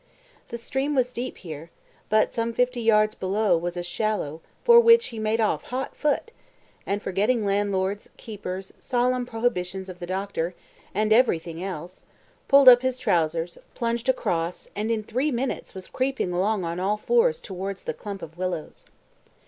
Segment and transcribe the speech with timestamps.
[0.47, 1.69] The stream was deep here,
[2.09, 6.31] but some fifty yards below was a shallow, for which he made off hot foot;
[6.87, 10.55] and forgetting landlords, keepers, solemn prohibitions of the Doctor,
[10.95, 12.03] and everything else,
[12.47, 16.97] pulled up his trousers, plunged across, and in three minutes was creeping along on all
[16.97, 18.87] fours towards the clump of willows.